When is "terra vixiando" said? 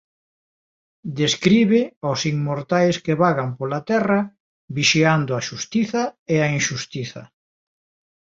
3.91-5.31